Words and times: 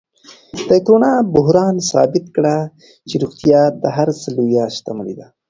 د 0.69 0.71
کرونا 0.85 1.11
بحران 1.33 1.75
ثابت 1.91 2.25
کړه 2.35 2.57
چې 3.07 3.15
روغتیا 3.23 3.61
تر 3.81 3.91
هر 3.97 4.09
څه 4.21 4.27
لویه 4.37 4.63
شتمني 4.75 5.13
ده. 5.19 5.27